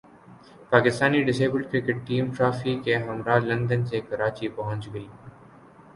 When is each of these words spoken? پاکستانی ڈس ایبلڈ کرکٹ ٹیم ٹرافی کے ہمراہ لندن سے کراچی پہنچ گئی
پاکستانی 0.71 1.21
ڈس 1.23 1.41
ایبلڈ 1.41 1.65
کرکٹ 1.71 1.97
ٹیم 2.07 2.31
ٹرافی 2.37 2.75
کے 2.85 2.95
ہمراہ 2.97 3.39
لندن 3.41 3.85
سے 3.85 4.01
کراچی 4.09 4.47
پہنچ 4.55 4.93
گئی 4.93 5.07